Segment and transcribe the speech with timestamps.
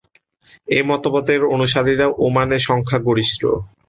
[0.67, 3.41] এ মতবাদের অনুসারীরা ওমানে সংখ্যাগরিষ্ঠ।